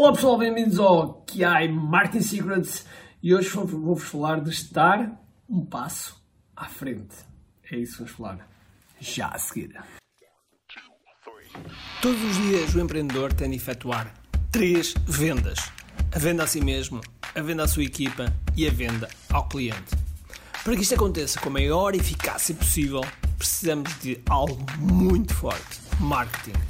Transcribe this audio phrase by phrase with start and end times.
[0.00, 2.86] Olá pessoal, bem-vindos ao QI Marketing Secrets
[3.22, 6.18] e hoje vou-vos falar de estar um passo
[6.56, 7.14] à frente.
[7.70, 8.48] É isso que vamos falar
[8.98, 9.78] já a seguir.
[12.00, 14.14] Todos os dias o empreendedor tem de efetuar
[14.50, 15.70] três vendas:
[16.10, 17.02] a venda a si mesmo,
[17.34, 19.94] a venda à sua equipa e a venda ao cliente.
[20.64, 23.02] Para que isto aconteça com a maior eficácia possível,
[23.36, 26.69] precisamos de algo muito forte: marketing.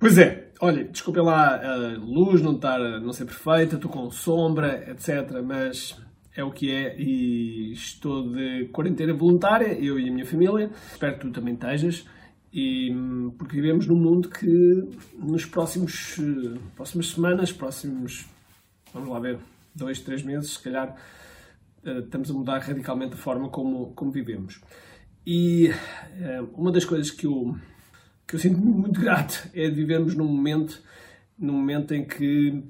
[0.00, 4.90] Pois é, olha, desculpem lá a luz não estar, não ser perfeita, estou com sombra,
[4.90, 5.94] etc, mas
[6.34, 11.16] é o que é e estou de quarentena voluntária, eu e a minha família, espero
[11.16, 12.06] que tu também estejas,
[12.50, 12.90] e,
[13.36, 16.16] porque vivemos num mundo que nos próximos
[16.74, 18.26] próximas semanas, próximos,
[18.94, 19.38] vamos lá ver,
[19.74, 20.96] dois, três meses, se calhar
[21.84, 24.62] eh, estamos a mudar radicalmente a forma como, como vivemos.
[25.26, 25.68] E
[26.18, 27.54] eh, uma das coisas que eu
[28.30, 30.80] que eu sinto-me muito grato é de vivermos num momento,
[31.36, 32.62] num momento em que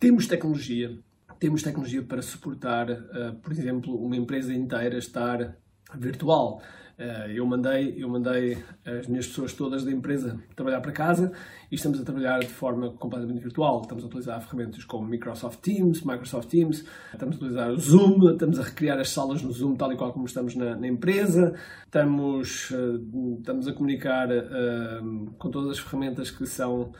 [0.00, 0.98] temos tecnologia,
[1.38, 5.56] temos tecnologia para suportar, uh, por exemplo, uma empresa inteira estar
[5.94, 6.62] virtual.
[6.98, 11.32] Eh, eu mandei, eu mandei as minhas pessoas todas da empresa trabalhar para casa
[11.70, 13.80] e estamos a trabalhar de forma completamente virtual.
[13.82, 18.58] Estamos a utilizar ferramentas como Microsoft Teams, Microsoft Teams, estamos a utilizar o Zoom, estamos
[18.58, 22.70] a recriar as salas no Zoom tal e qual como estamos na, na empresa, estamos,
[22.70, 26.92] uh, estamos a comunicar uh, com todas as ferramentas que são,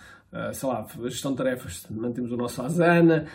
[0.53, 3.27] sei lá, gestão de tarefas, mantemos o nosso Asana,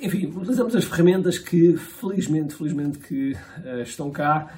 [0.00, 3.36] enfim, utilizamos as ferramentas que felizmente, felizmente que
[3.84, 4.50] estão cá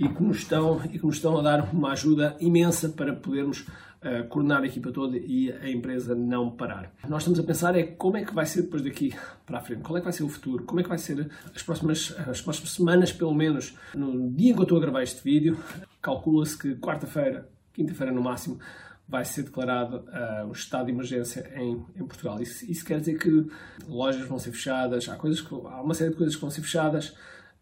[0.00, 3.60] e que nos estão, e que nos estão a dar uma ajuda imensa para podermos
[3.60, 6.90] uh, coordenar a equipa toda e a empresa não parar.
[7.06, 9.82] Nós estamos a pensar é como é que vai ser depois daqui para a frente,
[9.82, 12.40] qual é que vai ser o futuro, como é que vai ser as próximas, as
[12.40, 15.58] próximas semanas, pelo menos, no dia em que eu estou a gravar este vídeo,
[16.00, 18.58] calcula-se que quarta-feira, quinta-feira no máximo,
[19.06, 22.40] vai ser declarado uh, o estado de emergência em, em Portugal.
[22.40, 23.50] Isso, isso, quer dizer que
[23.86, 26.62] lojas vão ser fechadas, há, coisas que, há uma série de coisas que vão ser
[26.62, 27.14] fechadas,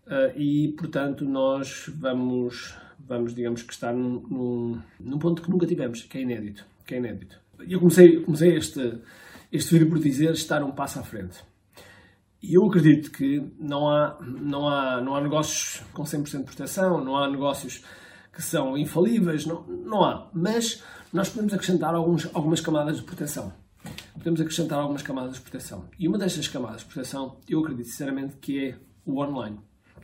[0.09, 5.67] Uh, e, portanto, nós vamos, vamos digamos que estar num, num, num, ponto que nunca
[5.67, 6.65] tivemos, que é inédito.
[6.87, 7.39] Que é inédito.
[7.69, 9.01] Eu comecei, comecei este,
[9.53, 11.45] este vídeo por dizer estar um passo à frente.
[12.43, 17.05] E eu acredito que não há, não há, não há negócios com 100% de proteção,
[17.05, 17.85] não há negócios
[18.33, 20.31] que são infalíveis, não, não há.
[20.33, 20.83] Mas
[21.13, 23.53] nós podemos acrescentar alguns, algumas camadas de proteção.
[24.15, 25.85] Podemos acrescentar algumas camadas de proteção.
[25.99, 29.59] E uma destas camadas de proteção, eu acredito sinceramente que é o online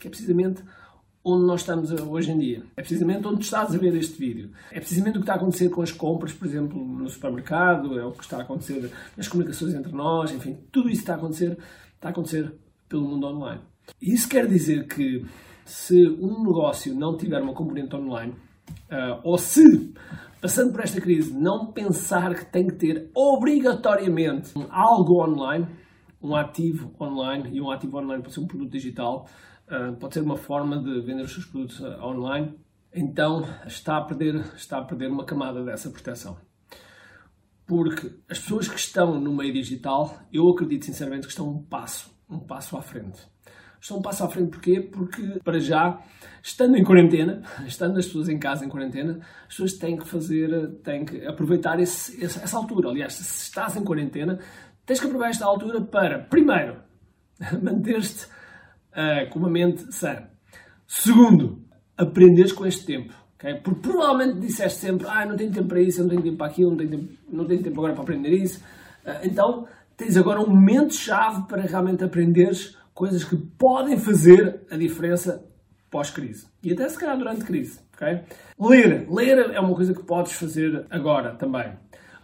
[0.04, 0.62] que é precisamente
[1.24, 2.62] onde nós estamos hoje em dia.
[2.76, 4.50] É precisamente onde estás a ver este vídeo.
[4.70, 8.04] É precisamente o que está a acontecer com as compras, por exemplo, no supermercado, é
[8.04, 11.56] o que está a acontecer nas comunicações entre nós, enfim, tudo isso está a acontecer,
[11.94, 12.52] está a acontecer
[12.86, 13.62] pelo mundo online.
[14.00, 15.24] Isso quer dizer que
[15.64, 18.34] se um negócio não tiver uma componente online,
[18.90, 19.94] uh, ou se,
[20.42, 25.66] passando por esta crise, não pensar que tem que ter obrigatoriamente algo online,
[26.24, 29.28] um ativo online, e um ativo online pode ser um produto digital,
[29.68, 32.54] ah, pode ser uma forma de vender os seus produtos ah, online,
[32.92, 36.38] então está a perder, está a perder uma camada dessa proteção.
[37.66, 42.10] Porque as pessoas que estão no meio digital, eu acredito sinceramente que estão um passo,
[42.28, 43.20] um passo à frente.
[43.78, 44.80] Estão um passo à frente porquê?
[44.80, 46.00] Porque, para já,
[46.42, 50.76] estando em quarentena, estando as pessoas em casa em quarentena, as pessoas têm que fazer,
[50.82, 52.88] têm que aproveitar esse, essa altura.
[52.88, 54.38] Aliás, se estás em quarentena,
[54.86, 56.76] tens que aproveitar esta altura para, primeiro,
[57.62, 58.26] manter-te
[58.92, 60.28] uh, com uma mente sã.
[60.86, 61.62] Segundo,
[61.96, 63.14] aprenderes com este tempo.
[63.36, 63.54] Okay?
[63.56, 66.70] Porque provavelmente disseste sempre, ah, não tenho tempo para isso, não tenho tempo para aquilo,
[66.70, 68.60] não tenho tempo, não tenho tempo agora para aprender isso.
[69.04, 75.44] Uh, então, tens agora um momento-chave para realmente aprenderes coisas que podem fazer a diferença
[75.90, 76.46] pós-crise.
[76.62, 77.80] E até se calhar durante crise.
[77.94, 78.22] Okay?
[78.58, 79.06] Ler.
[79.10, 81.72] Ler é uma coisa que podes fazer agora também.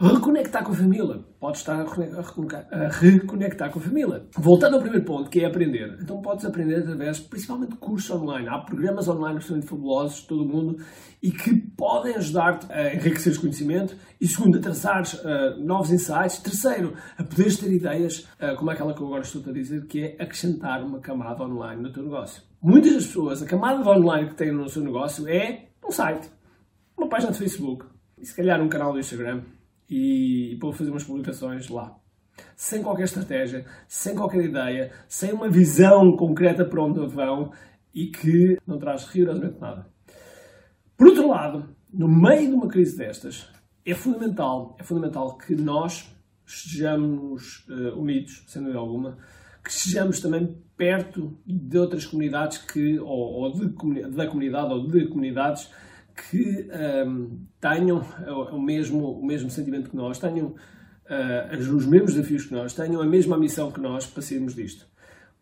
[0.01, 1.19] Reconectar com a família.
[1.39, 4.25] Podes estar a reconectar com a família.
[4.35, 5.99] Voltando ao primeiro ponto, que é aprender.
[6.01, 8.49] Então podes aprender através, principalmente, de cursos online.
[8.49, 10.83] Há programas online absolutamente fabulosos de todo o mundo
[11.23, 13.95] e que podem ajudar-te a enriquecer o conhecimento.
[14.19, 16.39] E segundo, a traçares uh, novos insights.
[16.39, 20.03] Terceiro, a poderes ter ideias, uh, como aquela que eu agora estou a dizer, que
[20.03, 22.43] é acrescentar uma camada online no teu negócio.
[22.63, 26.27] Muitas das pessoas, a camada online que têm no seu negócio é um site,
[26.97, 27.85] uma página de Facebook
[28.19, 29.43] e se calhar um canal do Instagram
[29.91, 31.97] e, para fazer umas publicações lá.
[32.57, 37.53] sem qualquer estratégia, sem qualquer ideia, sem uma visão concreta para onde vão
[37.93, 39.87] e que não traz rigorosamente nada.
[40.97, 43.51] Por outro lado, no meio de uma crise destas,
[43.85, 46.15] é fundamental, é fundamental que nós
[46.47, 49.19] estejamos uh, unidos, sem dúvida alguma,
[49.63, 53.69] que estejamos também perto de outras comunidades que, ou, ou de,
[54.11, 55.71] da comunidade ou de comunidades
[56.29, 56.69] que
[57.07, 58.05] um, tenham
[58.53, 63.01] o mesmo, o mesmo sentimento que nós, tenham uh, os mesmos desafios que nós, tenham
[63.01, 64.87] a mesma missão que nós para sairmos disto.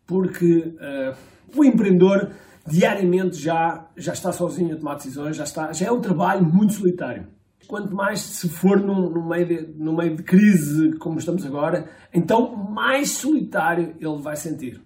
[0.05, 1.15] Porque uh,
[1.55, 2.31] o empreendedor
[2.65, 6.73] diariamente já, já está sozinho a tomar decisões, já, está, já é um trabalho muito
[6.73, 7.27] solitário.
[7.67, 11.87] Quanto mais se for num, no, meio de, no meio de crise como estamos agora,
[12.11, 14.81] então mais solitário ele vai sentir.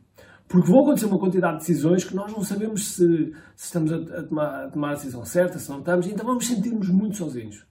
[0.54, 3.96] Porque vão acontecer uma quantidade de decisões que nós não sabemos se, se estamos a,
[3.96, 7.66] a, tomar, a, tomar, a decisão certa, se não estamos, então vamos sentir-nos muito sozinhos.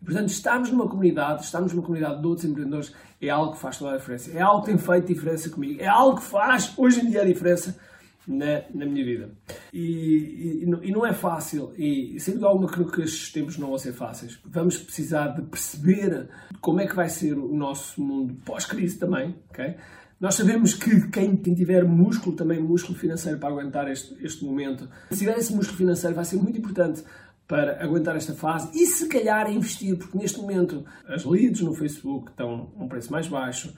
[0.00, 3.76] E, portanto, estarmos numa comunidade, estarmos numa comunidade de outros empreendedores, é algo que faz
[3.76, 4.30] toda a diferença.
[4.30, 5.82] É algo que tem feito diferença comigo.
[5.82, 7.76] É algo que faz, hoje em dia, a diferença
[8.24, 9.30] na, na minha vida.
[9.72, 13.70] E, e, e, não é fácil, e sem dúvida alguma creio que estes tempos não
[13.70, 14.38] vão ser fáceis.
[14.44, 16.28] Vamos precisar de perceber
[16.60, 19.74] como é que vai ser o nosso mundo pós-crise também, ok?
[20.20, 24.88] Nós sabemos que quem, quem, tiver músculo, também músculo financeiro para aguentar este, este momento,
[25.10, 27.04] se tiver esse músculo financeiro vai ser muito importante
[27.46, 32.30] para aguentar esta fase e se calhar investir, porque neste momento as leads no Facebook
[32.30, 33.72] estão a um preço mais baixo,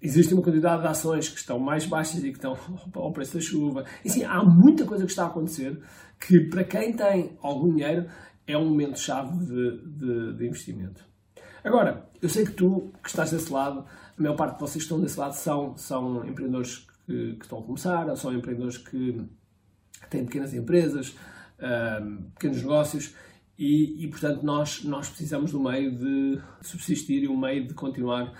[0.00, 2.56] existe uma quantidade de ações que estão mais baixas e que estão
[2.94, 3.84] ao preço da chuva.
[4.04, 5.80] E sim, há muita coisa que está a acontecer
[6.20, 8.06] que para quem tem algum dinheiro
[8.46, 11.04] é um momento chave de, de, de investimento.
[11.66, 13.84] Agora, eu sei que tu que estás desse lado,
[14.16, 17.58] a maior parte de vocês que estão desse lado são, são empreendedores que, que estão
[17.58, 19.20] a começar, ou são empreendedores que
[20.08, 21.16] têm pequenas empresas,
[22.34, 23.16] pequenos negócios
[23.58, 28.32] e, e, portanto, nós, nós precisamos do meio de subsistir e um meio de continuar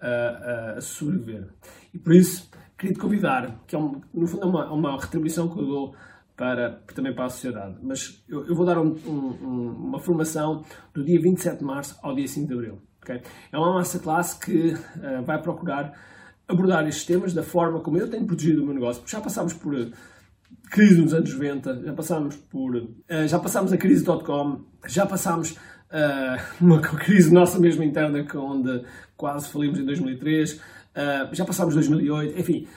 [0.00, 1.48] a, a sobreviver.
[1.92, 2.48] E por isso,
[2.78, 5.96] queria te convidar, que é um, no fundo é uma, uma retribuição que eu dou
[6.38, 10.64] para, também para a sociedade, mas eu, eu vou dar um, um, uma formação
[10.94, 12.80] do dia 27 de março ao dia 5 de abril.
[13.02, 13.20] Okay?
[13.50, 15.92] É uma masterclass que uh, vai procurar
[16.46, 19.02] abordar estes temas da forma como eu tenho protegido o meu negócio.
[19.04, 19.74] Já passámos por
[20.70, 22.76] crise nos anos 90, já passámos por.
[22.76, 25.56] Uh, já passámos a crise .com, já passámos
[26.60, 28.84] uma crise nossa mesmo interna, onde
[29.16, 30.60] quase falimos em 2003, uh,
[30.94, 32.68] eh, já passámos 2008, enfim.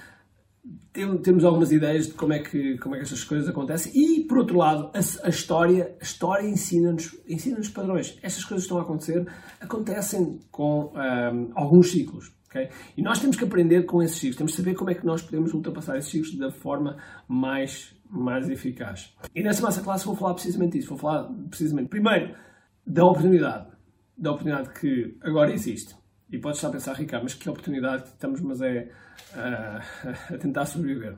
[0.94, 4.24] Tem, temos algumas ideias de como é que, como é que estas coisas acontecem e,
[4.26, 8.20] por outro lado, a, a história, a história ensina-nos ensina padrões.
[8.22, 9.26] Estas coisas estão a acontecer,
[9.60, 12.32] acontecem com um, alguns ciclos.
[12.52, 12.70] Okay?
[12.96, 15.22] E nós temos que aprender com esses ciclos, temos que saber como é que nós
[15.22, 16.98] podemos ultrapassar esses ciclos da forma
[17.28, 19.16] mais, mais eficaz.
[19.34, 22.36] E nessa massa classe vou falar precisamente disso, vou falar precisamente, primeiro,
[22.86, 23.68] da oportunidade,
[24.18, 25.96] da oportunidade que agora existe.
[26.32, 28.90] E podes estar a pensar, Ricardo, mas que oportunidade que estamos, mas é
[29.36, 31.18] uh, a tentar sobreviver.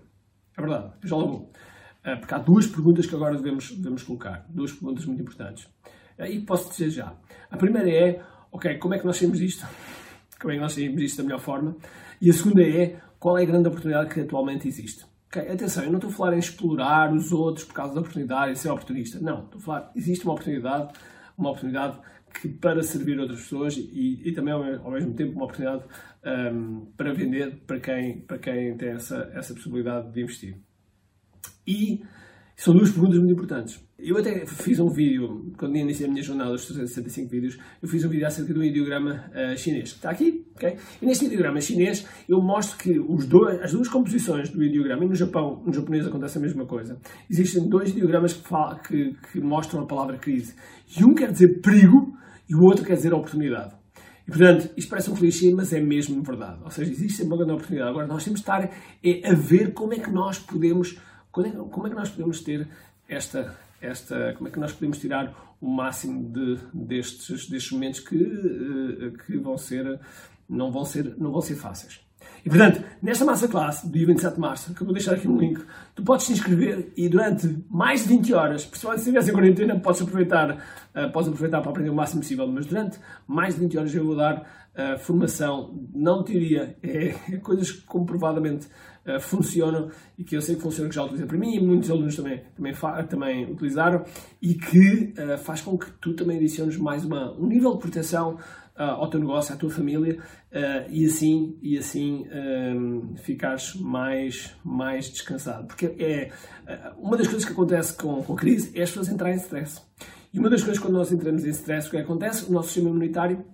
[0.57, 1.51] É verdade, já logo.
[2.04, 5.65] Uh, porque há duas perguntas que agora devemos, devemos colocar, duas perguntas muito importantes.
[6.18, 7.13] Uh, e posso dizer já.
[7.51, 8.21] A primeira é,
[8.51, 9.65] ok, como é que nós temos isto?
[10.42, 11.75] como é que nós saímos disto da melhor forma.
[12.19, 15.06] E a segunda é qual é a grande oportunidade que atualmente existe.
[15.27, 15.50] Okay?
[15.50, 18.56] Atenção, eu não estou a falar em explorar os outros por causa da oportunidade e
[18.56, 19.19] ser oportunista.
[19.19, 20.92] Não, estou a falar, existe uma oportunidade,
[21.38, 21.98] uma oportunidade
[22.33, 25.83] que para servir outras pessoas e, e também ao, mesmo tempo uma oportunidade
[26.25, 30.57] um, para vender para quem, para quem tem essa, essa possibilidade de investir.
[31.65, 32.03] E
[32.55, 33.84] são duas perguntas muito importantes.
[33.98, 38.03] Eu até fiz um vídeo, quando iniciei a minha jornada dos 365 vídeos, eu fiz
[38.03, 39.89] um vídeo acerca do ideograma uh, chinês.
[39.89, 40.77] Está aqui, ok?
[41.01, 45.07] E neste ideograma chinês eu mostro que os dois, as duas composições do ideograma, e
[45.07, 49.39] no Japão, no japonês acontece a mesma coisa, existem dois ideogramas que, fala, que, que
[49.39, 50.53] mostram a palavra crise.
[50.98, 52.15] E um quer dizer perigo
[52.50, 53.73] e o outro quer dizer oportunidade.
[54.27, 56.59] E, portanto, isto parece um clichê, mas é mesmo verdade.
[56.63, 57.89] Ou seja, existe uma grande oportunidade.
[57.89, 58.63] Agora, nós temos de estar
[59.03, 60.97] é, a ver como é que nós podemos
[61.41, 62.67] é, como é que nós podemos ter
[63.09, 68.15] esta, esta, como é que nós podemos tirar o máximo de, destes, destes momentos que,
[68.15, 70.00] eh, que vão ser,
[70.47, 72.02] não vão ser, não vão ser fáceis.
[72.45, 75.29] E portanto, nesta massa classe, do dia 27 de março, que eu vou deixar aqui
[75.29, 75.62] um link,
[75.95, 79.79] tu podes te inscrever e durante mais de 20 horas, principalmente se estiveres em quarentena,
[79.79, 83.77] podes aproveitar, uh, podes aproveitar para aprender o máximo possível, mas durante mais de 20
[83.77, 84.39] horas eu vou dar
[84.75, 88.67] uh, formação, não teoria, é, é coisas que comprovadamente
[89.07, 91.89] uh, funcionam e que eu sei que funcionam, que já utilizei para mim e muitos
[91.89, 92.73] alunos também, também,
[93.07, 94.03] também utilizaram
[94.41, 98.38] e que faz com que tu também adiciones mais uma, um nível de proteção
[98.75, 102.25] ao teu negócio, à tua família uh, e assim, e assim
[102.75, 105.68] um, ficares mais, mais descansado.
[105.68, 106.32] Porque é
[106.98, 109.82] uma das coisas que acontece com, com a crise é as pessoas entrarem em stress.
[110.34, 112.46] E uma das coisas quando nós entramos em stress, o que acontece?
[112.50, 113.46] O nosso sistema imunitário,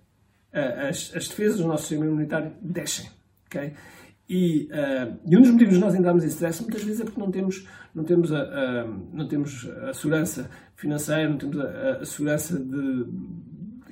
[0.53, 3.09] as, as defesas do nosso sistema imunitário descem.
[3.47, 3.73] ok?
[4.29, 7.19] E, uh, e, um dos motivos de nós entrarmos em stress muitas vezes é porque
[7.19, 12.05] não temos, não temos, a, a não temos a segurança financeira, não temos a, a
[12.05, 13.05] segurança de,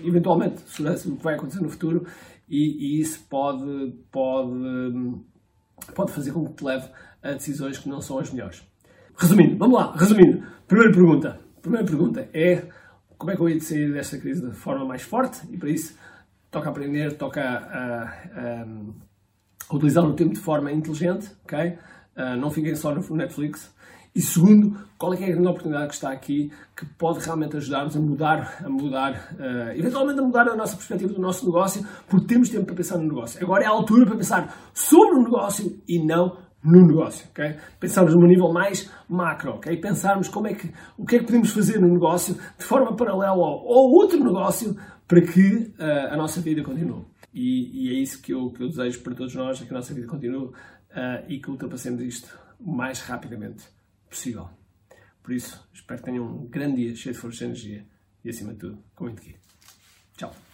[0.01, 2.05] eventualmente, segurança do que vai acontecer no futuro
[2.49, 4.51] e, e, isso pode, pode,
[5.93, 6.89] pode fazer com que te leve
[7.21, 8.63] a decisões que não são as melhores.
[9.17, 10.43] Resumindo, vamos lá, resumindo.
[10.67, 11.39] Primeira pergunta.
[11.61, 12.67] Primeira pergunta é
[13.17, 15.97] como é que eu ia sair desta crise de forma mais forte e para isso
[16.51, 18.65] toca aprender, toca a, a,
[19.69, 21.77] a utilizar o tempo de forma inteligente, ok?
[22.15, 23.75] Uh, não fiquem só no Netflix.
[24.17, 27.95] E segundo, qual é, é a grande oportunidade que está aqui que pode realmente ajudar-nos
[27.95, 32.25] a mudar, a mudar, uh, eventualmente a mudar a nossa perspectiva do nosso negócio, porque
[32.25, 33.39] temos tempo para pensar no negócio.
[33.43, 37.57] Agora é a altura para pensar sobre o negócio e não no negócio, ok?
[37.79, 39.77] Pensarmos num nível mais macro, ok?
[39.77, 43.27] Pensarmos como é que, o que é que podemos fazer no negócio de forma paralela
[43.27, 44.75] ao, ao outro negócio
[45.07, 47.05] para que uh, a nossa vida continue.
[47.31, 49.75] E, e, é isso que eu, que eu desejo para todos nós, é que a
[49.77, 50.53] nossa vida continue uh,
[51.29, 53.76] e que ultrapassemos isto mais rapidamente
[54.07, 54.49] possível.
[55.21, 57.85] Por isso, espero que tenham um grande dia cheio de força e energia
[58.23, 59.21] e, acima de tudo, com muito.
[60.15, 60.46] Tchau.